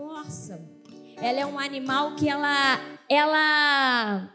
corça, 0.00 0.58
ela 1.18 1.40
é 1.40 1.44
um 1.44 1.58
animal 1.58 2.16
que 2.16 2.26
ela, 2.26 2.80
ela 3.06 4.34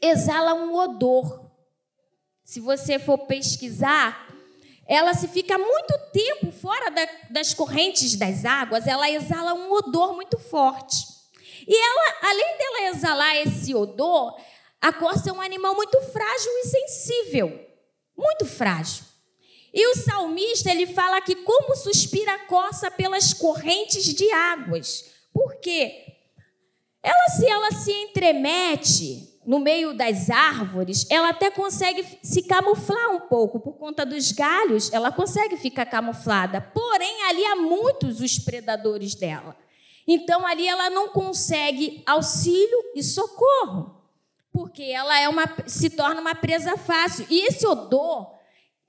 exala 0.00 0.54
um 0.54 0.74
odor. 0.74 1.52
Se 2.42 2.58
você 2.58 2.98
for 2.98 3.16
pesquisar, 3.18 4.26
ela 4.84 5.14
se 5.14 5.28
fica 5.28 5.56
muito 5.56 5.96
tempo 6.12 6.50
fora 6.50 6.90
da, 6.90 7.06
das 7.30 7.54
correntes 7.54 8.16
das 8.16 8.44
águas, 8.44 8.84
ela 8.88 9.08
exala 9.08 9.54
um 9.54 9.70
odor 9.70 10.14
muito 10.14 10.36
forte. 10.36 10.96
E 11.64 11.72
ela, 11.72 12.16
além 12.22 12.58
dela 12.58 12.96
exalar 12.96 13.36
esse 13.36 13.72
odor, 13.76 14.36
a 14.80 14.92
corça 14.92 15.30
é 15.30 15.32
um 15.32 15.40
animal 15.40 15.76
muito 15.76 16.00
frágil 16.10 16.50
e 16.58 16.66
sensível, 16.66 17.68
muito 18.16 18.46
frágil. 18.46 19.11
E 19.72 19.86
o 19.88 19.96
salmista 19.96 20.70
ele 20.70 20.86
fala 20.86 21.20
que 21.20 21.34
como 21.36 21.74
suspira 21.74 22.34
a 22.34 22.46
corça 22.46 22.90
pelas 22.90 23.32
correntes 23.32 24.04
de 24.12 24.30
águas. 24.30 25.10
Por 25.32 25.56
quê? 25.60 26.04
Ela 27.02 27.28
se 27.28 27.48
ela 27.48 27.72
se 27.72 27.90
entremete 27.90 29.32
no 29.44 29.58
meio 29.58 29.92
das 29.92 30.30
árvores, 30.30 31.04
ela 31.10 31.30
até 31.30 31.50
consegue 31.50 32.06
se 32.22 32.42
camuflar 32.42 33.10
um 33.10 33.20
pouco 33.20 33.58
por 33.58 33.72
conta 33.72 34.06
dos 34.06 34.30
galhos, 34.30 34.92
ela 34.92 35.10
consegue 35.10 35.56
ficar 35.56 35.86
camuflada. 35.86 36.60
Porém, 36.60 37.24
ali 37.24 37.44
há 37.46 37.56
muitos 37.56 38.20
os 38.20 38.38
predadores 38.38 39.16
dela. 39.16 39.56
Então 40.06 40.46
ali 40.46 40.66
ela 40.66 40.90
não 40.90 41.08
consegue 41.08 42.02
auxílio 42.06 42.92
e 42.94 43.02
socorro, 43.02 44.00
porque 44.52 44.82
ela 44.82 45.18
é 45.18 45.28
uma 45.28 45.44
se 45.66 45.90
torna 45.90 46.20
uma 46.20 46.34
presa 46.34 46.76
fácil. 46.76 47.26
E 47.28 47.46
esse 47.46 47.66
odor 47.66 48.32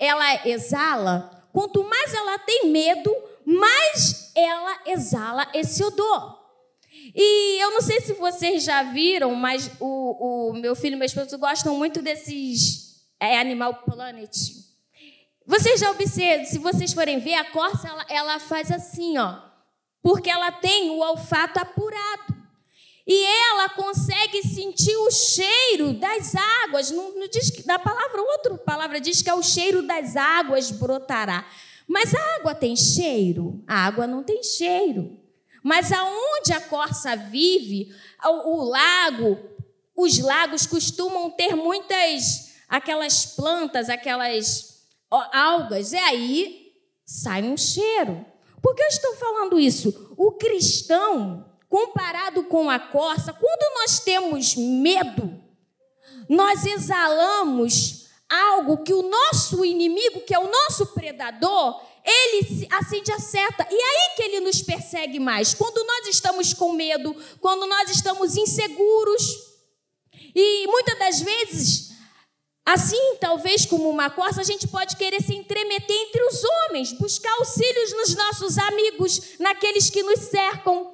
ela 0.03 0.47
exala, 0.47 1.47
quanto 1.53 1.83
mais 1.83 2.13
ela 2.13 2.37
tem 2.39 2.69
medo, 2.69 3.15
mais 3.45 4.31
ela 4.35 4.79
exala 4.87 5.47
esse 5.53 5.83
odor. 5.83 6.43
E 7.15 7.61
eu 7.61 7.71
não 7.71 7.81
sei 7.81 8.01
se 8.01 8.13
vocês 8.13 8.63
já 8.63 8.83
viram, 8.83 9.33
mas 9.35 9.69
o, 9.79 10.49
o 10.49 10.53
meu 10.53 10.75
filho 10.75 10.93
e 10.93 10.97
meu 10.97 11.05
esposo 11.05 11.37
gostam 11.37 11.75
muito 11.77 12.01
desses 12.01 13.01
é, 13.19 13.39
Animal 13.39 13.75
Planet. 13.83 14.35
Vocês 15.45 15.79
já 15.79 15.91
observam, 15.91 16.45
se 16.45 16.57
vocês 16.57 16.93
forem 16.93 17.19
ver, 17.19 17.35
a 17.35 17.51
corça 17.51 17.87
ela, 17.87 18.05
ela 18.09 18.39
faz 18.39 18.71
assim, 18.71 19.17
ó, 19.17 19.41
porque 20.01 20.29
ela 20.29 20.51
tem 20.51 20.89
o 20.91 20.99
olfato 20.99 21.59
apurado. 21.59 22.32
E 23.05 23.25
ela 23.25 23.69
consegue 23.69 24.41
sentir 24.43 24.95
o 24.95 25.11
cheiro 25.11 25.93
das 25.93 26.33
águas. 26.63 26.89
Não, 26.89 27.13
não 27.15 27.27
diz 27.27 27.49
que, 27.49 27.67
na 27.67 27.77
palavra, 27.77 28.21
outra 28.21 28.57
palavra 28.57 29.01
diz 29.01 29.21
que 29.21 29.29
é 29.29 29.33
o 29.33 29.43
cheiro 29.43 29.85
das 29.85 30.15
águas 30.15 30.71
brotará. 30.71 31.45
Mas 31.87 32.13
a 32.15 32.35
água 32.37 32.55
tem 32.55 32.75
cheiro? 32.75 33.61
A 33.67 33.85
água 33.85 34.07
não 34.07 34.23
tem 34.23 34.41
cheiro. 34.41 35.19
Mas 35.61 35.91
aonde 35.91 36.53
a 36.53 36.61
corça 36.61 37.15
vive, 37.15 37.93
o, 38.23 38.57
o 38.57 38.63
lago, 38.63 39.37
os 39.95 40.19
lagos 40.19 40.65
costumam 40.65 41.29
ter 41.31 41.55
muitas 41.55 42.53
aquelas 42.67 43.25
plantas, 43.25 43.89
aquelas 43.89 44.81
algas, 45.09 45.93
e 45.93 45.97
aí 45.97 46.73
sai 47.05 47.43
um 47.43 47.55
cheiro. 47.55 48.25
Por 48.61 48.73
que 48.75 48.81
eu 48.81 48.87
estou 48.87 49.15
falando 49.15 49.59
isso? 49.59 50.15
O 50.17 50.31
cristão, 50.31 51.52
comparado 51.73 52.43
com 52.43 52.69
a 52.69 52.77
corça, 52.77 53.33
quando 53.33 53.79
nós 53.79 53.97
temos 53.97 54.55
medo, 54.55 55.41
nós 56.29 56.67
exalamos 56.67 58.09
algo 58.29 58.83
que 58.83 58.93
o 58.93 59.01
nosso 59.01 59.65
inimigo, 59.65 60.21
que 60.21 60.35
é 60.35 60.37
o 60.37 60.51
nosso 60.51 60.85
predador, 60.93 61.81
ele 62.05 62.67
acende 62.71 63.11
a 63.11 63.17
seta. 63.17 63.67
E 63.71 63.73
aí 63.73 64.15
que 64.15 64.21
ele 64.21 64.41
nos 64.41 64.61
persegue 64.61 65.19
mais. 65.19 65.55
Quando 65.55 65.83
nós 65.83 66.05
estamos 66.09 66.53
com 66.53 66.73
medo, 66.73 67.15
quando 67.41 67.65
nós 67.65 67.89
estamos 67.89 68.37
inseguros. 68.37 69.23
E 70.35 70.67
muitas 70.67 70.99
das 70.99 71.21
vezes, 71.21 71.89
assim, 72.63 73.15
talvez 73.19 73.65
como 73.65 73.89
uma 73.89 74.11
corça, 74.11 74.41
a 74.41 74.43
gente 74.43 74.67
pode 74.67 74.95
querer 74.95 75.23
se 75.23 75.33
entremeter 75.33 75.97
entre 75.97 76.21
os 76.27 76.43
homens, 76.43 76.93
buscar 76.93 77.33
auxílios 77.39 77.93
nos 77.93 78.13
nossos 78.13 78.59
amigos, 78.59 79.39
naqueles 79.39 79.89
que 79.89 80.03
nos 80.03 80.19
cercam. 80.19 80.92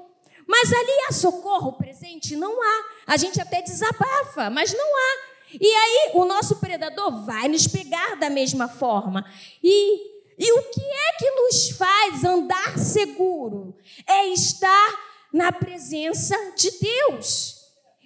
Mas 0.49 0.73
ali 0.73 0.91
há 1.07 1.13
socorro 1.13 1.73
presente? 1.73 2.35
Não 2.35 2.59
há. 2.59 2.85
A 3.05 3.17
gente 3.17 3.39
até 3.39 3.61
desabafa, 3.61 4.49
mas 4.49 4.73
não 4.73 4.97
há. 4.97 5.17
E 5.53 5.67
aí 5.67 6.11
o 6.15 6.25
nosso 6.25 6.55
predador 6.55 7.23
vai 7.23 7.47
nos 7.47 7.67
pegar 7.67 8.15
da 8.15 8.31
mesma 8.31 8.67
forma. 8.67 9.23
E, 9.61 9.95
e 10.39 10.51
o 10.53 10.63
que 10.63 10.81
é 10.81 11.17
que 11.19 11.29
nos 11.29 11.69
faz 11.77 12.23
andar 12.23 12.79
seguro? 12.79 13.77
É 14.07 14.25
estar 14.29 14.99
na 15.31 15.51
presença 15.51 16.35
de 16.57 16.71
Deus. 16.71 17.55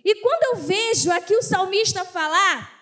E 0.04 0.14
quando 0.16 0.58
eu 0.58 0.66
vejo 0.66 1.14
aqui 1.14 1.38
o 1.38 1.42
salmista 1.42 2.04
falar, 2.04 2.74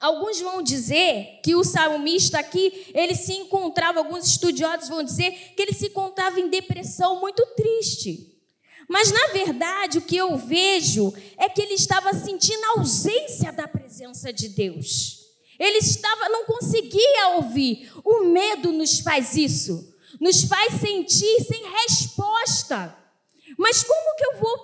alguns 0.00 0.40
vão 0.40 0.64
dizer 0.64 1.38
que 1.44 1.54
o 1.54 1.62
salmista 1.62 2.40
aqui, 2.40 2.90
ele 2.92 3.14
se 3.14 3.34
encontrava, 3.34 4.00
alguns 4.00 4.26
estudiosos 4.26 4.88
vão 4.88 5.04
dizer 5.04 5.30
que 5.54 5.62
ele 5.62 5.74
se 5.74 5.86
encontrava 5.86 6.40
em 6.40 6.48
depressão 6.48 7.20
muito 7.20 7.46
triste. 7.54 8.29
Mas 8.90 9.12
na 9.12 9.28
verdade, 9.28 9.98
o 9.98 10.02
que 10.02 10.16
eu 10.16 10.36
vejo 10.36 11.14
é 11.38 11.48
que 11.48 11.62
ele 11.62 11.74
estava 11.74 12.12
sentindo 12.12 12.64
a 12.64 12.80
ausência 12.80 13.52
da 13.52 13.68
presença 13.68 14.32
de 14.32 14.48
Deus. 14.48 15.20
Ele 15.56 15.78
estava, 15.78 16.28
não 16.28 16.44
conseguia 16.44 17.36
ouvir. 17.36 17.88
O 18.04 18.24
medo 18.24 18.72
nos 18.72 18.98
faz 18.98 19.36
isso, 19.36 19.94
nos 20.20 20.42
faz 20.42 20.80
sentir 20.80 21.44
sem 21.44 21.62
resposta. 21.70 22.96
Mas 23.56 23.84
como 23.84 24.16
que 24.16 24.24
eu 24.24 24.38
vou 24.40 24.58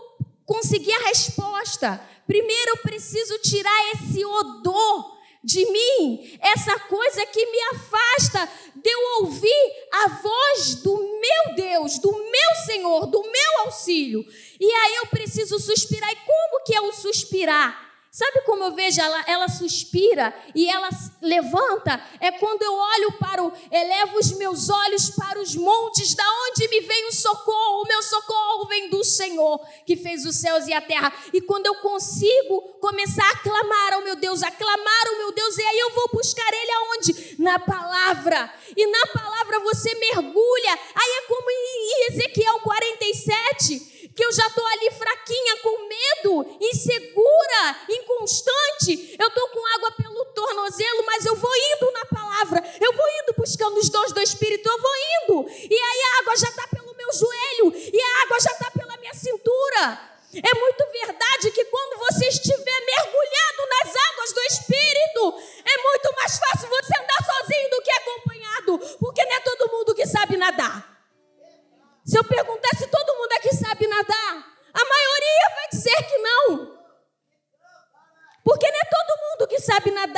conseguir 0.45 0.93
a 0.93 1.07
resposta? 1.07 2.05
Primeiro 2.27 2.71
eu 2.73 2.79
preciso 2.79 3.39
tirar 3.39 3.93
esse 3.93 4.25
odor 4.25 5.17
de 5.45 5.65
mim, 5.71 6.37
essa 6.41 6.77
coisa 6.81 7.25
que 7.27 7.47
me 7.47 7.61
afasta 7.77 8.49
de 8.87 8.93
eu 8.93 9.25
ouvir 9.25 9.73
a 9.91 10.09
voz 10.09 10.77
do 10.77 10.97
meu 10.97 11.57
Deus, 11.57 11.99
do 11.99 12.13
meu 12.13 12.65
Senhor, 12.67 13.07
do 13.07 13.21
meu 13.21 13.65
auxílio. 13.65 14.25
E 14.61 14.73
aí 14.73 14.95
eu 15.03 15.07
preciso 15.07 15.59
suspirar. 15.59 16.09
E 16.13 16.17
como 16.17 16.65
que 16.65 16.73
é 16.73 16.81
o 16.81 16.93
suspirar? 16.93 17.86
Sabe 18.17 18.41
como 18.47 18.65
eu 18.65 18.73
vejo 18.75 18.99
ela? 18.99 19.25
Ela 19.27 19.47
suspira 19.47 20.35
e 20.55 20.71
ela 20.71 20.89
levanta. 21.21 22.03
É 22.19 22.33
quando 22.33 22.63
eu 22.63 22.73
olho 22.73 23.13
para 23.19 23.45
o, 23.45 23.53
elevo 23.71 24.19
os 24.19 24.33
meus 24.39 24.71
olhos 24.71 25.11
para 25.11 25.39
os 25.39 25.55
montes, 25.55 26.15
da 26.15 26.25
onde 26.49 26.67
me 26.67 26.81
vem 26.81 27.09
o 27.09 27.13
socorro. 27.13 27.83
O 27.83 27.87
meu 27.87 28.03
socorro 28.03 28.69
vem 28.69 28.89
do 28.89 29.05
Senhor 29.05 29.61
que 29.85 29.97
fez 29.97 30.25
os 30.25 30.37
céus 30.37 30.67
e 30.67 30.73
a 30.73 30.81
terra. 30.81 31.13
E 31.31 31.43
quando 31.43 31.67
eu 31.67 31.75
consigo 31.75 32.63
começar 32.81 33.31
a 33.33 33.37
clamar 33.41 33.93
ao 33.93 34.03
meu 34.03 34.17
Deus, 34.17 34.43
a 34.43 34.51
clamar 34.51 35.07
ao 35.09 35.19
meu 35.19 35.33
Deus, 35.33 35.59
e 35.59 35.63
aí 35.63 35.79
eu 35.79 35.91
vou 35.91 36.09
buscar 36.15 36.51
Ele 36.55 36.73
aonde? 36.73 37.37
Na 37.39 37.59
palavra. 37.59 38.51
E 38.75 38.87
na 38.87 39.07
palavra 39.09 39.61
você 39.61 39.95
mergulha. 39.95 40.73
Aí 40.95 41.11
é 41.19 41.23
como 41.29 41.51
em 41.51 42.15
Ezequiel 42.15 42.61
47 42.61 43.97
que 44.17 44.25
eu 44.25 44.33
já 44.33 44.47
estou 44.47 44.67
ali 44.67 44.91
fraquinha, 44.93 45.57
com 45.63 45.87
medo, 45.87 46.59
insegura, 46.59 47.77
inconstante. 48.27 49.17
Eu 49.19 49.29
estou 49.29 49.49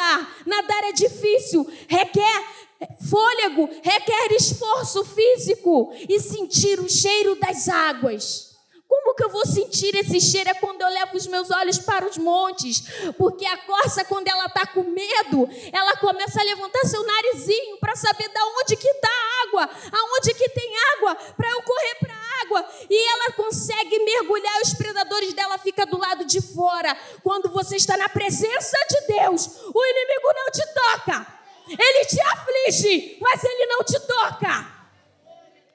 nadar. 0.09 0.43
Nadar 0.47 0.85
é 0.85 0.93
difícil, 0.93 1.67
requer 1.87 2.45
fôlego, 3.11 3.69
requer 3.83 4.33
esforço 4.33 5.05
físico 5.05 5.93
e 6.09 6.21
sentir 6.21 6.81
o 6.81 6.89
cheiro 6.89 7.35
das 7.37 7.69
águas. 7.69 8.49
Como 8.89 9.15
que 9.15 9.23
eu 9.23 9.29
vou 9.29 9.47
sentir 9.47 9.95
esse 9.97 10.19
cheiro? 10.19 10.49
É 10.49 10.55
quando 10.55 10.81
eu 10.81 10.89
levo 10.89 11.15
os 11.15 11.27
meus 11.27 11.51
olhos 11.51 11.79
para 11.79 12.07
os 12.07 12.17
montes. 12.17 12.85
Porque 13.19 13.45
a 13.45 13.59
corça, 13.59 14.03
quando 14.03 14.29
ela 14.29 14.47
está 14.47 14.67
com 14.67 14.83
medo, 14.83 15.47
ela 15.71 15.95
começa 15.99 16.41
a 16.41 16.45
levantar 16.45 16.87
seu 16.87 17.05
narizinho 17.05 17.77
para 17.79 17.95
saber 17.95 18.29
de 18.29 18.41
onde 18.61 18.77
que 18.77 18.89
está 18.89 19.09
a 19.09 19.47
água, 19.47 19.71
aonde 19.93 20.33
que 20.33 20.49
tem 20.49 20.73
água, 20.97 21.15
para 21.37 21.51
eu 21.51 21.63
correr 21.63 21.95
para 22.01 22.15
a 22.15 22.43
água. 22.45 22.67
E 22.89 23.13
ela 23.13 23.33
consegue 23.33 23.99
mergulhar, 23.99 24.63
os 24.63 24.73
predadores 24.73 25.35
dela 25.35 25.59
ficam 25.59 25.78
de 26.29 26.41
fora. 26.41 26.97
Quando 27.25 27.51
você 27.51 27.77
está 27.77 27.97
na 27.97 28.09
presença 28.09 28.77
de 28.89 29.15
Deus, 29.15 29.47
o 29.75 29.85
inimigo 29.85 30.33
não 30.37 30.51
te 30.53 30.67
toca. 30.75 31.27
Ele 31.69 32.05
te 32.05 32.21
aflige, 32.21 33.19
mas 33.21 33.43
ele 33.43 33.67
não 33.67 33.83
te 33.85 33.99
toca. 34.01 34.79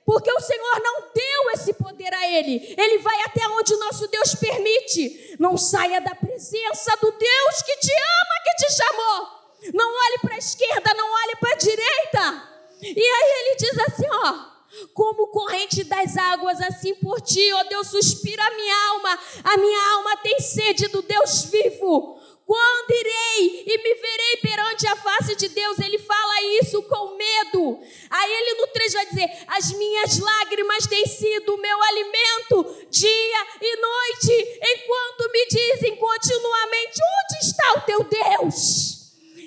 Porque 0.06 0.32
o 0.32 0.40
Senhor 0.40 0.82
não 0.84 1.02
deu 1.14 1.52
esse 1.54 1.74
poder 1.74 2.14
a 2.14 2.30
ele. 2.30 2.76
Ele 2.78 2.98
vai 3.00 3.22
até 3.22 3.48
onde 3.48 3.74
o 3.74 3.80
nosso 3.80 4.08
Deus 4.08 4.36
permite. 4.36 5.36
Não 5.40 5.58
saia 5.58 6.02
da 6.02 6.16
presença 6.16 6.96
do 6.98 7.12
Deus 7.12 7.62
que 7.66 7.78
te 7.78 7.92
ama, 7.92 8.44
que 8.44 8.66
te 8.66 8.74
chamou. 8.74 9.28
Não 9.74 9.90
olhe 9.90 10.20
para 10.22 10.36
a 10.36 10.38
esquerda, 10.38 10.94
não 10.94 11.10
olhe 11.10 11.36
para 11.40 11.54
a 11.54 11.58
direita. 11.58 12.50
E 12.82 13.02
aí 13.02 13.40
ele 13.40 13.56
diz 13.56 13.80
assim, 13.80 14.08
ó: 14.12 14.53
como 14.94 15.27
corrente 15.27 15.83
das 15.83 16.18
águas, 16.18 16.59
assim 16.62 16.95
por 16.95 17.21
ti, 17.21 17.51
ó 17.53 17.63
Deus, 17.63 17.88
suspira 17.88 18.44
a 18.44 18.56
minha 18.56 18.88
alma, 18.89 19.19
a 19.44 19.57
minha 19.57 19.91
alma 19.95 20.18
tem 20.18 20.39
sede 20.39 20.88
do 20.88 21.01
Deus 21.01 21.45
vivo. 21.45 22.19
Quando 22.45 22.91
irei 22.91 23.63
e 23.68 23.77
me 23.77 23.94
verei 23.95 24.38
perante 24.41 24.85
a 24.88 24.97
face 24.97 25.33
de 25.35 25.47
Deus? 25.47 25.80
Ele 25.80 25.97
fala 25.97 26.41
isso 26.62 26.83
com 26.83 27.15
medo. 27.15 27.80
Aí 28.09 28.33
ele 28.33 28.59
no 28.59 28.68
3 28.68 28.94
vai 28.94 29.06
dizer: 29.06 29.45
As 29.47 29.71
minhas 29.71 30.19
lágrimas 30.19 30.85
têm 30.88 31.06
sido 31.06 31.56
o 31.56 31.57
meu 31.57 31.83
alimento 31.83 32.88
dia 32.89 33.47
e 33.62 33.77
noite, 33.77 34.59
enquanto 34.62 35.31
me 35.31 35.45
dizem 35.47 35.95
continuamente: 35.95 37.00
Onde 37.00 37.45
está 37.45 37.74
o 37.77 37.81
teu 37.81 38.03
Deus? 38.03 39.03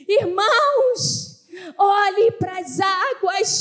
Irmãos, 0.08 1.46
olhe 1.78 2.30
para 2.32 2.58
as 2.60 2.80
águas. 2.80 3.55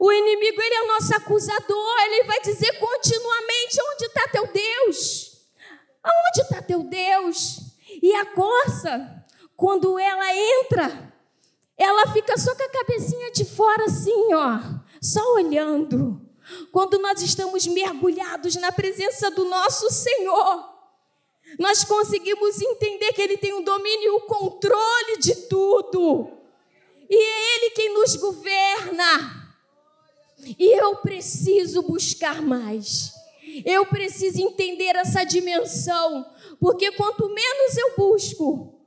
O 0.00 0.10
inimigo, 0.10 0.62
ele 0.62 0.74
é 0.76 0.82
o 0.82 0.88
nosso 0.88 1.14
acusador. 1.14 1.98
Ele 2.06 2.24
vai 2.24 2.40
dizer 2.40 2.72
continuamente: 2.78 3.78
Onde 3.92 4.06
está 4.06 4.26
teu 4.28 4.46
Deus? 4.46 5.36
Aonde 6.02 6.40
está 6.40 6.62
teu 6.62 6.82
Deus? 6.82 7.58
E 8.02 8.14
a 8.14 8.24
corça, 8.24 9.24
quando 9.54 9.98
ela 9.98 10.34
entra, 10.34 11.12
ela 11.76 12.10
fica 12.14 12.38
só 12.38 12.54
com 12.54 12.62
a 12.62 12.68
cabecinha 12.70 13.30
de 13.30 13.44
fora 13.44 13.84
assim, 13.84 14.32
ó, 14.32 14.58
só 15.02 15.34
olhando. 15.34 16.18
Quando 16.72 16.98
nós 16.98 17.20
estamos 17.20 17.66
mergulhados 17.66 18.56
na 18.56 18.72
presença 18.72 19.30
do 19.30 19.44
nosso 19.44 19.90
Senhor, 19.90 20.64
nós 21.58 21.84
conseguimos 21.84 22.60
entender 22.62 23.12
que 23.12 23.20
Ele 23.20 23.36
tem 23.36 23.52
o 23.52 23.60
domínio 23.60 24.06
e 24.06 24.16
o 24.16 24.20
controle 24.22 25.18
de 25.18 25.34
tudo. 25.46 26.30
E 27.08 27.14
é 27.14 27.56
Ele 27.56 27.70
quem 27.70 27.92
nos 27.92 28.16
governa. 28.16 29.39
E 30.58 30.78
eu 30.78 30.96
preciso 30.96 31.82
buscar 31.82 32.40
mais. 32.42 33.12
Eu 33.64 33.86
preciso 33.86 34.40
entender 34.40 34.96
essa 34.96 35.24
dimensão 35.24 36.26
porque 36.60 36.92
quanto 36.92 37.28
menos 37.28 37.76
eu 37.76 37.96
busco, 37.96 38.80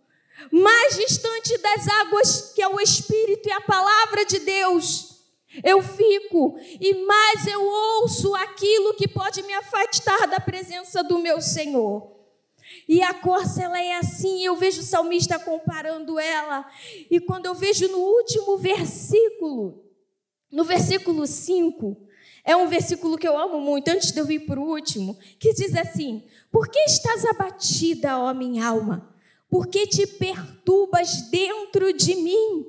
mais 0.51 0.95
distante 0.95 1.57
das 1.57 1.87
águas 1.87 2.53
que 2.53 2.61
é 2.61 2.67
o 2.67 2.79
Espírito 2.79 3.49
e 3.49 3.51
a 3.51 3.61
palavra 3.61 4.25
de 4.25 4.39
Deus, 4.39 5.13
eu 5.63 5.81
fico 5.81 6.55
e 6.79 6.93
mais 7.05 7.47
eu 7.47 7.61
ouço 7.63 8.33
aquilo 8.35 8.93
que 8.93 9.07
pode 9.07 9.41
me 9.43 9.53
afastar 9.53 10.27
da 10.27 10.39
presença 10.39 11.03
do 11.03 11.19
meu 11.19 11.41
Senhor. 11.41 12.11
E 12.87 13.01
a 13.01 13.13
corça 13.13 13.63
ela 13.63 13.81
é 13.81 13.95
assim, 13.95 14.43
eu 14.43 14.55
vejo 14.55 14.81
o 14.81 14.85
salmista 14.85 15.37
comparando 15.37 16.19
ela, 16.19 16.65
e 17.09 17.19
quando 17.19 17.45
eu 17.45 17.53
vejo 17.53 17.87
no 17.89 17.99
último 17.99 18.57
versículo, 18.57 19.83
no 20.53 20.63
versículo 20.63 21.25
5, 21.25 21.97
é 22.45 22.55
um 22.55 22.67
versículo 22.67 23.17
que 23.17 23.27
eu 23.27 23.35
amo 23.35 23.59
muito, 23.59 23.89
antes 23.89 24.11
de 24.11 24.19
eu 24.19 24.29
ir 24.29 24.41
para 24.41 24.59
o 24.59 24.69
último, 24.69 25.17
que 25.39 25.51
diz 25.51 25.75
assim: 25.75 26.23
Por 26.51 26.67
que 26.67 26.79
estás 26.81 27.25
abatida, 27.25 28.19
ó 28.19 28.33
minha 28.33 28.67
alma? 28.67 29.11
Por 29.49 29.67
que 29.67 29.87
te 29.87 30.05
perturbas 30.05 31.29
dentro 31.31 31.91
de 31.91 32.15
mim? 32.15 32.67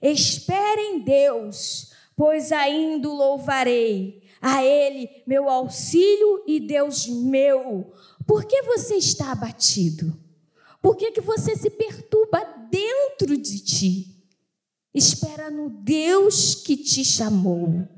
Espere 0.00 0.80
em 0.80 1.00
Deus, 1.00 1.92
pois 2.16 2.50
ainda 2.50 3.08
louvarei. 3.08 4.22
A 4.40 4.64
Ele, 4.64 5.08
meu 5.24 5.48
auxílio 5.48 6.42
e 6.48 6.58
Deus 6.58 7.06
meu. 7.06 7.92
Por 8.26 8.44
que 8.44 8.62
você 8.62 8.96
está 8.96 9.30
abatido? 9.30 10.18
Por 10.80 10.96
que, 10.96 11.12
que 11.12 11.20
você 11.20 11.54
se 11.54 11.70
perturba 11.70 12.40
dentro 12.68 13.36
de 13.36 13.60
ti? 13.60 14.21
Espera 14.94 15.50
no 15.50 15.70
Deus 15.70 16.54
que 16.54 16.76
te 16.76 17.04
chamou 17.04 17.88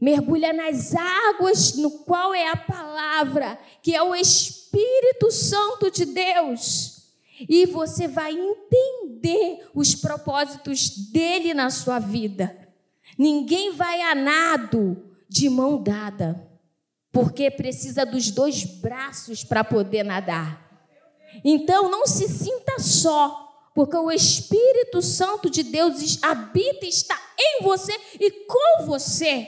mergulha 0.00 0.52
nas 0.52 0.94
águas 0.94 1.74
no 1.74 1.90
qual 1.90 2.32
é 2.32 2.48
a 2.48 2.56
palavra, 2.56 3.58
que 3.82 3.94
é 3.94 4.02
o 4.02 4.14
Espírito 4.14 5.30
Santo 5.30 5.90
de 5.90 6.04
Deus. 6.04 6.98
E 7.48 7.66
você 7.66 8.08
vai 8.08 8.32
entender 8.32 9.68
os 9.74 9.94
propósitos 9.94 10.90
dele 11.10 11.54
na 11.54 11.70
sua 11.70 11.98
vida. 11.98 12.56
Ninguém 13.16 13.72
vai 13.72 14.00
a 14.02 14.14
nado 14.14 15.04
de 15.28 15.48
mão 15.48 15.82
dada, 15.82 16.48
porque 17.12 17.50
precisa 17.50 18.06
dos 18.06 18.30
dois 18.30 18.64
braços 18.64 19.44
para 19.44 19.62
poder 19.62 20.04
nadar. 20.04 20.66
Então 21.44 21.90
não 21.90 22.06
se 22.06 22.28
sinta 22.28 22.78
só, 22.78 23.47
porque 23.78 23.96
o 23.96 24.10
Espírito 24.10 25.00
Santo 25.00 25.48
de 25.48 25.62
Deus 25.62 26.18
habita, 26.20 26.84
está 26.84 27.16
em 27.38 27.62
você 27.62 27.92
e 28.18 28.28
com 28.28 28.86
você. 28.86 29.46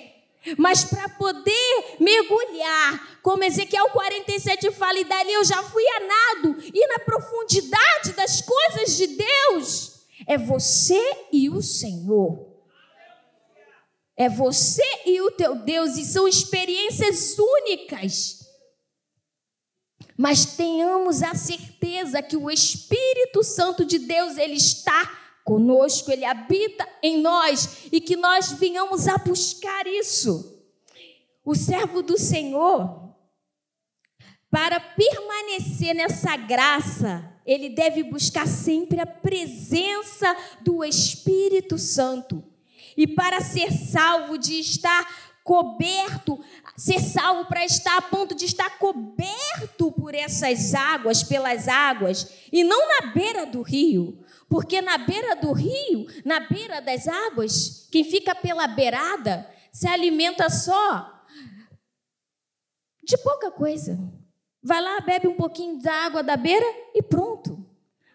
Mas 0.56 0.85
para 0.85 1.09
poder 1.09 1.97
mergulhar, 1.99 3.19
como 3.25 3.43
Ezequiel 3.43 3.91
47 3.91 4.71
fala, 4.71 5.00
e 5.00 5.05
dali 5.05 5.32
eu 5.32 5.43
já 5.43 5.61
fui 5.65 5.82
a 5.85 6.00
nado, 6.06 6.56
e 6.73 6.87
na 6.87 7.00
profundidade 7.00 8.12
das 8.12 8.41
coisas 8.41 8.97
de 8.97 9.09
Deus, 9.09 10.03
é 10.25 10.38
você 10.38 11.26
e 11.33 11.50
o 11.50 11.61
Senhor. 11.61 12.47
É 14.17 14.29
você 14.29 14.87
e 15.06 15.21
o 15.23 15.33
teu 15.33 15.56
Deus, 15.56 15.97
e 15.97 16.05
são 16.05 16.29
experiências 16.29 17.37
únicas. 17.37 18.39
Mas 20.20 20.44
tenhamos 20.44 21.22
a 21.22 21.34
certeza 21.34 22.20
que 22.20 22.37
o 22.37 22.50
Espírito 22.50 23.43
Santo 23.43 23.87
de 23.87 23.99
Deus, 23.99 24.37
ele 24.37 24.56
está 24.56 25.19
conosco, 25.43 26.12
Ele 26.12 26.26
habita 26.26 26.87
em 27.02 27.22
nós 27.22 27.87
e 27.90 28.02
que 28.02 28.17
nós 28.17 28.52
venhamos 28.52 29.08
a 29.08 29.17
buscar 29.17 29.87
isso. 29.87 30.62
O 31.43 31.55
servo 31.55 32.02
do 32.02 32.19
Senhor, 32.19 33.17
para 34.50 34.78
permanecer 34.78 35.94
nessa 35.94 36.37
graça, 36.37 37.40
ele 37.46 37.70
deve 37.70 38.02
buscar 38.02 38.46
sempre 38.46 39.00
a 39.00 39.06
presença 39.06 40.37
do 40.61 40.84
Espírito 40.84 41.78
Santo. 41.78 42.44
E 42.94 43.06
para 43.06 43.40
ser 43.40 43.73
salvo, 43.73 44.37
de 44.37 44.61
estar 44.61 45.30
coberto, 45.44 46.38
ser 46.76 47.00
salvo 47.00 47.46
para 47.46 47.64
estar 47.64 47.96
a 47.96 48.02
ponto 48.02 48.34
de 48.34 48.44
estar 48.44 48.78
coberto 48.78 49.90
por 49.92 50.14
essas 50.14 50.75
águas, 50.75 51.23
pelas 51.23 51.68
águas, 51.68 52.30
e 52.52 52.62
não 52.62 52.88
na 52.88 53.12
beira 53.12 53.47
do 53.47 53.62
rio, 53.62 54.25
porque 54.49 54.80
na 54.80 54.99
beira 54.99 55.37
do 55.37 55.52
rio, 55.52 56.06
na 56.25 56.40
beira 56.40 56.80
das 56.80 57.06
águas, 57.09 57.88
quem 57.90 58.04
fica 58.04 58.35
pela 58.35 58.66
beirada 58.66 59.49
se 59.73 59.87
alimenta 59.87 60.50
só 60.50 61.25
de 63.02 63.16
pouca 63.18 63.50
coisa. 63.50 63.99
Vai 64.62 64.80
lá, 64.80 65.00
bebe 65.00 65.26
um 65.26 65.37
pouquinho 65.37 65.80
da 65.80 65.92
água 66.04 66.23
da 66.23 66.37
beira 66.37 66.66
e 66.94 67.02
pronto. 67.02 67.66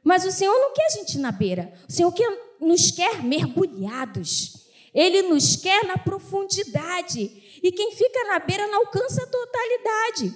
Mas 0.03 0.24
o 0.24 0.32
Senhor 0.32 0.53
não 0.53 0.74
quer 0.74 0.86
a 0.86 0.89
gente 0.89 1.17
na 1.17 1.32
beira. 1.32 1.74
O 1.89 1.91
Senhor 1.91 2.12
quer, 2.12 2.58
nos 2.60 2.91
quer 2.91 3.24
mergulhados. 3.24 4.64
Ele 4.96 5.24
nos 5.24 5.58
quer 5.58 5.86
na 5.86 5.98
profundidade. 5.98 7.60
E 7.62 7.72
quem 7.72 7.92
fica 7.92 8.24
na 8.30 8.40
beira 8.40 8.66
não 8.68 8.80
alcança 8.80 9.22
a 9.22 9.28
totalidade. 9.28 10.34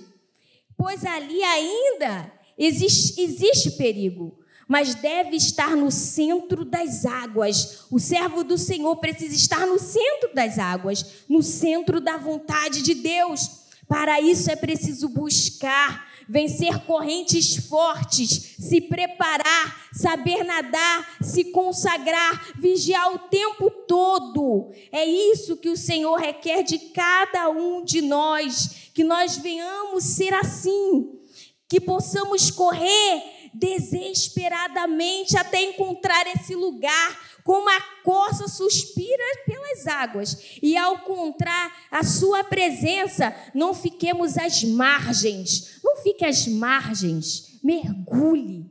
Pois 0.77 1.05
ali 1.05 1.41
ainda 1.43 2.31
existe, 2.57 3.21
existe 3.21 3.71
perigo 3.71 4.37
mas 4.69 4.93
deve 4.93 5.35
estar 5.35 5.75
no 5.75 5.89
centro 5.89 6.63
das 6.63 7.03
águas. 7.03 7.87
O 7.89 7.99
servo 7.99 8.43
do 8.43 8.55
Senhor 8.55 8.95
precisa 8.97 9.33
estar 9.33 9.65
no 9.65 9.79
centro 9.79 10.31
das 10.35 10.59
águas, 10.59 11.23
no 11.27 11.41
centro 11.41 11.99
da 11.99 12.17
vontade 12.17 12.83
de 12.83 12.93
Deus. 12.93 13.49
Para 13.87 14.21
isso 14.21 14.51
é 14.51 14.55
preciso 14.55 15.09
buscar, 15.09 16.08
vencer 16.29 16.79
correntes 16.85 17.55
fortes, 17.67 18.55
se 18.59 18.79
preparar, 18.79 19.89
saber 19.91 20.43
nadar, 20.43 21.17
se 21.21 21.45
consagrar, 21.45 22.53
vigiar 22.59 23.11
o 23.13 23.19
tempo 23.19 23.71
todo. 23.87 24.69
É 24.91 25.03
isso 25.03 25.57
que 25.57 25.69
o 25.69 25.77
Senhor 25.77 26.17
requer 26.17 26.61
de 26.61 26.77
cada 26.77 27.49
um 27.49 27.83
de 27.83 28.01
nós, 28.01 28.89
que 28.93 29.03
nós 29.03 29.37
venhamos 29.37 30.03
ser 30.03 30.33
assim, 30.35 31.19
que 31.67 31.81
possamos 31.81 32.51
correr 32.51 33.38
desesperadamente 33.53 35.37
até 35.37 35.61
encontrar 35.63 36.25
esse 36.27 36.55
lugar, 36.55 37.29
como 37.43 37.69
a 37.69 37.81
corça 38.03 38.47
suspira 38.47 39.23
pelas 39.45 39.87
águas. 39.87 40.37
E 40.61 40.77
ao 40.77 40.95
encontrar 40.95 41.87
a 41.89 42.03
sua 42.03 42.43
presença, 42.43 43.35
não 43.53 43.73
fiquemos 43.73 44.37
às 44.37 44.63
margens. 44.63 45.79
Não 45.83 45.97
fique 45.97 46.23
às 46.25 46.47
margens. 46.47 47.59
Mergulhe. 47.63 48.69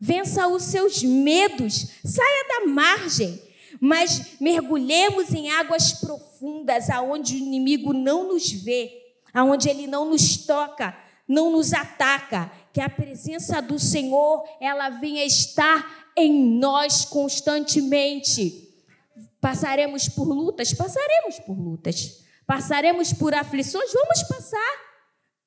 Vença 0.00 0.48
os 0.48 0.62
seus 0.64 1.02
medos. 1.02 1.86
Saia 2.04 2.60
da 2.60 2.66
margem. 2.66 3.42
mas 3.80 4.40
mergulhemos 4.40 5.32
em 5.34 5.50
águas 5.50 5.92
profundas, 5.92 6.88
aonde 6.88 7.34
o 7.34 7.38
inimigo 7.38 7.92
não 7.92 8.28
nos 8.28 8.50
vê, 8.50 8.90
aonde 9.32 9.68
ele 9.68 9.86
não 9.86 10.08
nos 10.08 10.38
toca, 10.38 10.96
não 11.26 11.50
nos 11.50 11.72
ataca, 11.72 12.50
que 12.72 12.80
a 12.80 12.88
presença 12.88 13.62
do 13.62 13.78
Senhor, 13.78 14.44
ela 14.60 14.90
venha 14.90 15.24
estar 15.24 16.10
em 16.16 16.58
nós 16.58 17.04
constantemente. 17.04 18.68
Passaremos 19.40 20.08
por 20.08 20.28
lutas? 20.28 20.72
Passaremos 20.72 21.38
por 21.40 21.58
lutas. 21.58 22.24
Passaremos 22.46 23.12
por 23.12 23.34
aflições? 23.34 23.92
Vamos 23.92 24.22
passar. 24.24 24.84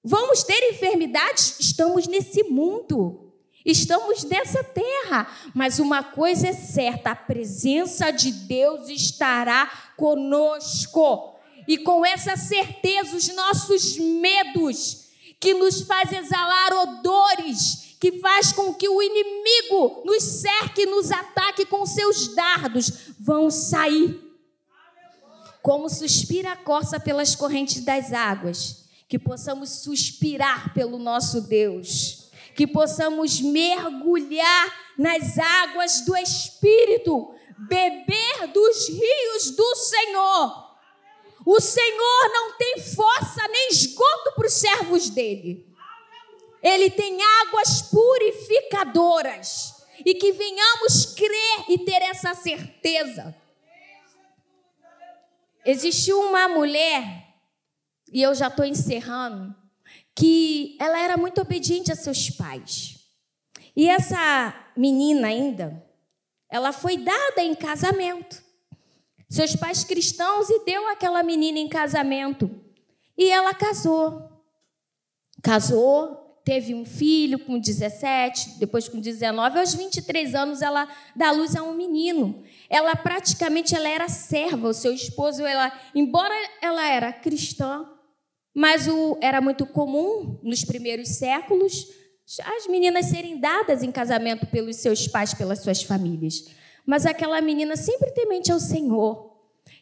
Vamos 0.03 0.43
ter 0.43 0.72
enfermidades? 0.72 1.60
Estamos 1.60 2.07
nesse 2.07 2.43
mundo. 2.43 3.34
Estamos 3.65 4.24
nessa 4.24 4.63
terra, 4.63 5.27
mas 5.53 5.77
uma 5.79 6.01
coisa 6.01 6.48
é 6.48 6.53
certa: 6.53 7.12
a 7.12 7.15
presença 7.15 8.12
de 8.12 8.31
Deus 8.31 8.88
estará 8.88 9.69
conosco. 9.98 11.36
E 11.67 11.77
com 11.77 12.05
essa 12.05 12.38
certeza, 12.38 13.17
os 13.17 13.27
nossos 13.36 13.98
medos, 13.98 15.06
que 15.39 15.53
nos 15.53 15.82
faz 15.82 16.12
exalar 16.12 16.74
odores, 16.74 17.96
que 18.00 18.20
faz 18.20 18.51
com 18.51 18.74
que 18.74 18.88
o 18.88 19.01
inimigo 19.01 20.03
nos 20.06 20.24
cerque, 20.24 20.86
nos 20.86 21.12
ataque 21.12 21.65
com 21.65 21.86
seus 21.86 22.34
dardos, 22.36 23.13
vão 23.20 23.50
sair. 23.50 24.20
Como 25.62 25.89
suspira 25.89 26.53
a 26.53 26.56
corça 26.56 27.00
pelas 27.00 27.36
correntes 27.36 27.84
das 27.84 28.13
águas, 28.13 28.86
que 29.08 29.20
possamos 29.20 29.70
suspirar 29.70 30.74
pelo 30.74 30.98
nosso 30.98 31.41
Deus 31.41 32.27
que 32.58 32.65
possamos 32.65 33.39
mergulhar 33.39 34.74
nas 34.98 35.38
águas 35.38 36.01
do 36.01 36.17
Espírito, 36.17 37.32
beber 37.56 38.48
dos 38.51 38.89
rios 38.89 39.56
do 39.56 39.75
Senhor. 39.75 40.66
O 41.50 41.62
Senhor 41.62 42.30
não 42.34 42.58
tem 42.58 42.77
força 42.77 43.48
nem 43.48 43.70
esgoto 43.70 44.34
para 44.36 44.48
os 44.48 44.54
servos 44.54 45.10
dele. 45.10 45.66
Ele 46.62 46.89
tem 46.89 47.18
águas 47.24 47.84
purificadoras. 47.84 49.74
E 50.06 50.13
que 50.16 50.34
venhamos 50.34 51.06
crer 51.16 51.66
e 51.70 51.77
ter 51.86 52.01
essa 52.01 52.34
certeza. 52.34 53.34
Existiu 55.66 56.20
uma 56.20 56.50
mulher, 56.50 57.34
e 58.12 58.22
eu 58.22 58.36
já 58.36 58.48
estou 58.48 58.66
encerrando, 58.66 59.56
que 60.13 60.75
ela 60.82 61.00
era 61.00 61.16
muito 61.16 61.39
obediente 61.39 61.94
a 61.94 61.96
seus 61.96 62.30
pais. 62.30 63.08
E 63.74 63.88
essa 63.88 64.54
menina 64.75 65.30
ainda, 65.30 65.82
ela 66.50 66.74
foi 66.74 66.98
dada 66.98 67.42
em 67.42 67.56
casamento. 67.56 68.47
Seus 69.29 69.55
pais 69.55 69.84
cristãos 69.84 70.50
e 70.50 70.63
deu 70.63 70.88
aquela 70.88 71.22
menina 71.24 71.60
em 71.60 71.67
casamento. 71.67 72.50
E 73.17 73.29
ela 73.29 73.53
casou. 73.53 74.31
Casou, 75.43 76.41
teve 76.46 76.74
um 76.74 76.86
filho 76.86 77.39
com 77.39 77.60
17, 77.60 78.57
depois 78.57 78.88
com 78.88 79.01
19, 79.01 79.60
aos 79.60 79.74
23 79.74 80.34
anos 80.34 80.62
ela 80.62 80.88
dá 81.15 81.29
luz 81.31 81.55
a 81.55 81.63
um 81.63 81.74
menino. 81.74 82.41
Ela 82.69 82.96
praticamente 82.96 83.75
ela 83.75 83.89
era 83.89 84.07
serva, 84.07 84.69
o 84.69 84.74
seu 84.74 84.93
esposo, 84.93 85.46
ela, 85.46 85.72
embora 85.93 86.34
ela 86.62 86.88
era 86.88 87.12
cristã, 87.12 87.86
mas 88.55 88.88
o, 88.88 89.17
era 89.22 89.41
muito 89.41 89.65
comum 89.65 90.39
nos 90.41 90.63
primeiros 90.63 91.10
séculos 91.10 91.88
as 92.43 92.67
meninas 92.67 93.05
serem 93.05 93.39
dadas 93.39 93.84
em 93.84 93.91
casamento 93.91 94.46
pelos 94.48 94.77
seus 94.77 95.07
pais, 95.07 95.34
pelas 95.34 95.60
suas 95.60 95.81
famílias. 95.84 96.46
Mas 96.88 97.06
aquela 97.06 97.41
menina 97.41 97.75
sempre 97.75 98.12
temente 98.12 98.51
ao 98.51 98.62
Senhor. 98.62 99.36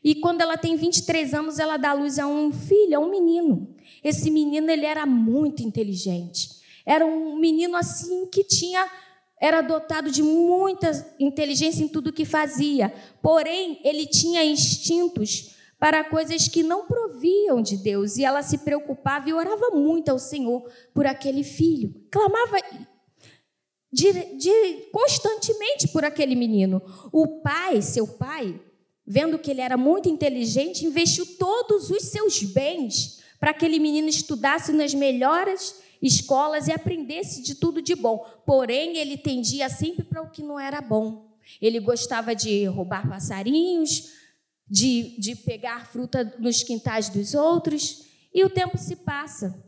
E 0.03 0.15
quando 0.15 0.41
ela 0.41 0.57
tem 0.57 0.75
23 0.75 1.35
anos, 1.35 1.59
ela 1.59 1.77
dá 1.77 1.93
luz 1.93 2.17
a 2.17 2.25
um 2.25 2.51
filho, 2.51 2.97
a 2.97 2.99
um 2.99 3.11
menino. 3.11 3.75
Esse 4.03 4.31
menino 4.31 4.71
ele 4.71 4.85
era 4.87 5.05
muito 5.05 5.61
inteligente. 5.61 6.49
Era 6.83 7.05
um 7.05 7.35
menino 7.37 7.77
assim 7.77 8.25
que 8.25 8.43
tinha 8.43 8.89
era 9.39 9.61
dotado 9.61 10.09
de 10.09 10.23
muita 10.23 10.91
inteligência 11.19 11.83
em 11.83 11.87
tudo 11.87 12.13
que 12.13 12.25
fazia. 12.25 12.91
Porém, 13.21 13.79
ele 13.83 14.07
tinha 14.07 14.43
instintos 14.43 15.55
para 15.77 16.03
coisas 16.03 16.47
que 16.47 16.63
não 16.63 16.85
proviam 16.85 17.61
de 17.61 17.77
Deus. 17.77 18.17
E 18.17 18.23
ela 18.23 18.41
se 18.41 18.59
preocupava 18.59 19.29
e 19.29 19.33
orava 19.33 19.69
muito 19.71 20.09
ao 20.09 20.17
Senhor 20.17 20.67
por 20.93 21.05
aquele 21.05 21.43
filho. 21.43 21.93
Clamava 22.09 22.57
de, 23.95 24.11
de, 24.35 24.89
constantemente 24.91 25.87
por 25.87 26.03
aquele 26.03 26.35
menino. 26.35 26.81
O 27.13 27.39
pai, 27.39 27.81
seu 27.81 28.05
pai, 28.05 28.59
vendo 29.07 29.39
que 29.39 29.49
ele 29.49 29.61
era 29.61 29.77
muito 29.77 30.09
inteligente, 30.09 30.85
investiu 30.85 31.25
todos 31.37 31.89
os 31.89 32.03
seus 32.03 32.43
bens 32.43 33.21
para 33.39 33.53
que 33.53 33.65
aquele 33.65 33.79
menino 33.79 34.09
estudasse 34.09 34.73
nas 34.73 34.93
melhores 34.93 35.75
escolas 36.01 36.67
e 36.67 36.73
aprendesse 36.73 37.41
de 37.41 37.55
tudo 37.55 37.81
de 37.81 37.95
bom. 37.95 38.17
Porém, 38.45 38.97
ele 38.97 39.17
tendia 39.17 39.69
sempre 39.69 40.03
para 40.03 40.21
o 40.21 40.29
que 40.29 40.43
não 40.43 40.59
era 40.59 40.81
bom. 40.81 41.33
Ele 41.61 41.79
gostava 41.79 42.35
de 42.35 42.65
roubar 42.65 43.07
passarinhos, 43.07 44.11
de, 44.67 45.17
de 45.17 45.37
pegar 45.37 45.87
fruta 45.87 46.35
nos 46.37 46.63
quintais 46.63 47.07
dos 47.07 47.33
outros, 47.33 48.03
e 48.33 48.43
o 48.43 48.49
tempo 48.49 48.77
se 48.77 48.97
passa. 48.97 49.64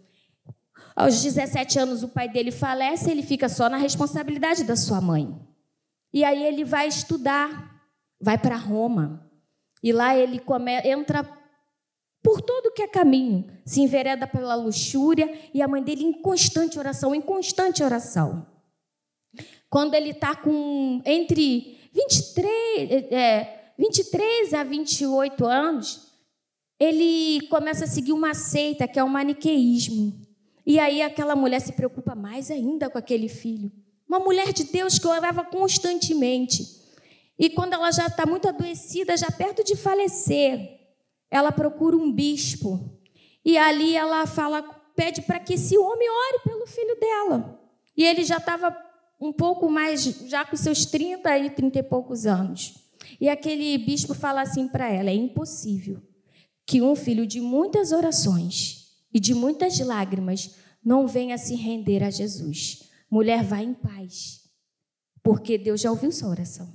Aos 0.97 1.21
17 1.21 1.77
anos, 1.77 2.01
o 2.01 2.07
pai 2.07 2.27
dele 2.27 2.49
falece, 2.49 3.11
ele 3.11 3.21
fica 3.21 3.47
só 3.47 3.69
na 3.69 3.77
responsabilidade 3.77 4.63
da 4.63 4.75
sua 4.75 4.99
mãe. 4.99 5.31
E 6.11 6.23
aí 6.23 6.43
ele 6.43 6.65
vai 6.65 6.87
estudar, 6.87 7.87
vai 8.19 8.35
para 8.35 8.55
Roma. 8.55 9.29
E 9.83 9.93
lá 9.93 10.17
ele 10.17 10.39
come, 10.39 10.71
entra 10.83 11.23
por 12.23 12.41
todo 12.41 12.71
que 12.71 12.81
é 12.81 12.87
caminho, 12.87 13.47
se 13.63 13.79
envereda 13.79 14.25
pela 14.25 14.55
luxúria, 14.55 15.31
e 15.53 15.61
a 15.61 15.67
mãe 15.67 15.83
dele 15.83 16.03
em 16.03 16.13
constante 16.19 16.79
oração, 16.79 17.13
em 17.13 17.21
constante 17.21 17.83
oração. 17.83 18.47
Quando 19.69 19.93
ele 19.93 20.09
está 20.09 20.35
com 20.35 20.99
entre 21.05 21.79
23, 21.93 23.11
é, 23.11 23.71
23 23.77 24.55
a 24.55 24.63
28 24.63 25.45
anos, 25.45 26.11
ele 26.79 27.45
começa 27.49 27.83
a 27.83 27.87
seguir 27.87 28.13
uma 28.13 28.33
seita 28.33 28.87
que 28.87 28.97
é 28.97 29.03
o 29.03 29.07
maniqueísmo. 29.07 30.26
E 30.67 30.79
aí 30.79 31.01
aquela 31.01 31.33
mulher 31.33 31.61
se 31.61 31.71
preocupa 31.71 32.13
mais 32.13 32.51
ainda 32.51 32.89
com 32.89 32.97
aquele 32.97 33.29
filho. 33.29 33.71
Uma 34.05 34.19
mulher 34.19 34.51
de 34.51 34.65
Deus 34.65 34.99
que 34.99 35.07
orava 35.07 35.45
constantemente. 35.45 36.61
E 37.39 37.49
quando 37.49 37.71
ela 37.71 37.89
já 37.89 38.07
está 38.07 38.25
muito 38.25 38.49
adoecida, 38.49 39.15
já 39.15 39.31
perto 39.31 39.63
de 39.63 39.77
falecer, 39.77 40.77
ela 41.31 41.53
procura 41.53 41.95
um 41.95 42.11
bispo. 42.11 42.99
E 43.45 43.57
ali 43.57 43.95
ela 43.95 44.27
fala, 44.27 44.61
pede 44.93 45.21
para 45.21 45.39
que 45.39 45.53
esse 45.53 45.77
homem 45.77 46.09
ore 46.09 46.39
pelo 46.43 46.67
filho 46.67 46.99
dela. 46.99 47.61
E 47.95 48.03
ele 48.03 48.25
já 48.25 48.35
estava 48.35 48.75
um 49.21 49.31
pouco 49.31 49.69
mais, 49.69 50.03
já 50.03 50.43
com 50.43 50.57
seus 50.57 50.85
30 50.85 51.37
e 51.37 51.49
30 51.49 51.79
e 51.79 51.83
poucos 51.83 52.25
anos. 52.25 52.73
E 53.21 53.29
aquele 53.29 53.77
bispo 53.77 54.13
fala 54.13 54.41
assim 54.41 54.67
para 54.67 54.91
ela: 54.91 55.09
é 55.09 55.15
impossível 55.15 56.01
que 56.65 56.81
um 56.81 56.93
filho 56.93 57.25
de 57.25 57.39
muitas 57.39 57.93
orações 57.93 58.86
e 59.17 59.19
de 59.19 59.33
muitas 59.33 59.79
lágrimas 59.79 60.55
não 60.85 61.07
venha 61.07 61.39
se 61.39 61.55
render 61.55 62.03
a 62.03 62.11
Jesus. 62.11 62.83
Mulher, 63.09 63.43
vá 63.43 63.63
em 63.63 63.73
paz, 63.73 64.47
porque 65.23 65.57
Deus 65.57 65.81
já 65.81 65.89
ouviu 65.89 66.11
sua 66.11 66.29
oração. 66.29 66.71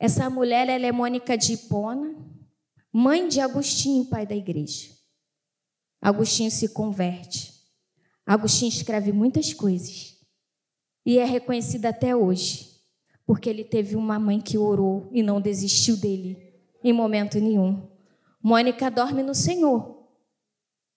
Essa 0.00 0.30
mulher 0.30 0.66
ela 0.66 0.86
é 0.86 0.90
Mônica 0.90 1.36
de 1.36 1.52
Hipona, 1.52 2.16
mãe 2.90 3.28
de 3.28 3.38
Agostinho, 3.38 4.06
pai 4.06 4.26
da 4.26 4.34
igreja. 4.34 4.88
Agostinho 6.00 6.50
se 6.50 6.70
converte. 6.70 7.52
Agostinho 8.24 8.70
escreve 8.70 9.12
muitas 9.12 9.52
coisas 9.52 10.16
e 11.04 11.18
é 11.18 11.24
reconhecida 11.26 11.90
até 11.90 12.16
hoje 12.16 12.80
porque 13.26 13.50
ele 13.50 13.62
teve 13.62 13.94
uma 13.94 14.18
mãe 14.18 14.40
que 14.40 14.56
orou 14.56 15.10
e 15.12 15.22
não 15.22 15.38
desistiu 15.38 15.98
dele 15.98 16.50
em 16.82 16.94
momento 16.94 17.38
nenhum. 17.38 17.86
Mônica 18.42 18.90
dorme 18.90 19.22
no 19.22 19.34
Senhor 19.34 19.97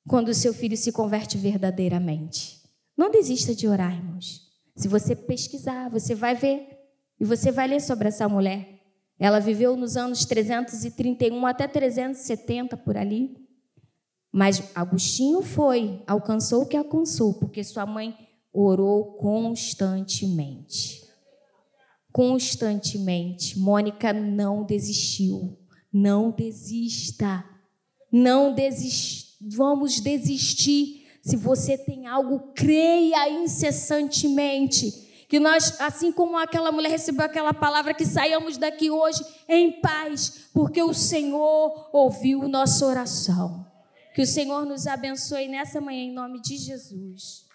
quando 0.07 0.33
seu 0.33 0.53
filho 0.53 0.77
se 0.77 0.91
converte 0.91 1.37
verdadeiramente. 1.37 2.61
Não 2.97 3.11
desista 3.11 3.53
de 3.55 3.67
orar, 3.67 3.95
irmãos. 3.95 4.41
Se 4.75 4.87
você 4.87 5.15
pesquisar, 5.15 5.89
você 5.89 6.15
vai 6.15 6.35
ver 6.35 6.67
e 7.19 7.25
você 7.25 7.51
vai 7.51 7.67
ler 7.67 7.81
sobre 7.81 8.07
essa 8.07 8.27
mulher. 8.27 8.81
Ela 9.19 9.39
viveu 9.39 9.75
nos 9.75 9.95
anos 9.97 10.25
331 10.25 11.45
até 11.45 11.67
370 11.67 12.77
por 12.77 12.97
ali. 12.97 13.37
Mas 14.31 14.71
Agostinho 14.73 15.41
foi, 15.41 16.01
alcançou 16.07 16.63
o 16.63 16.65
que 16.65 16.77
alcançou, 16.77 17.33
porque 17.33 17.63
sua 17.63 17.85
mãe 17.85 18.15
orou 18.51 19.17
constantemente 19.17 21.01
constantemente. 22.11 23.57
Mônica 23.57 24.11
não 24.13 24.63
desistiu. 24.63 25.57
Não 25.91 26.31
desista. 26.31 27.43
Não 28.11 28.53
desist... 28.53 29.30
vamos 29.41 29.99
desistir. 29.99 31.07
Se 31.21 31.35
você 31.35 31.77
tem 31.77 32.07
algo, 32.07 32.51
creia 32.55 33.29
incessantemente 33.29 35.09
Que 35.27 35.39
nós, 35.39 35.79
assim 35.79 36.11
como 36.11 36.37
aquela 36.37 36.73
mulher 36.73 36.89
recebeu 36.89 37.25
aquela 37.25 37.53
palavra, 37.53 37.93
que 37.93 38.05
saiamos 38.05 38.57
daqui 38.57 38.91
hoje 38.91 39.23
em 39.47 39.79
paz, 39.79 40.49
porque 40.53 40.83
o 40.83 40.93
Senhor 40.93 41.89
ouviu 41.93 42.49
nossa 42.49 42.85
oração. 42.85 43.65
Que 44.13 44.23
o 44.23 44.27
Senhor 44.27 44.65
nos 44.65 44.87
abençoe 44.87 45.47
nessa 45.47 45.79
manhã, 45.79 46.03
em 46.03 46.11
nome 46.11 46.41
de 46.41 46.57
Jesus. 46.57 47.45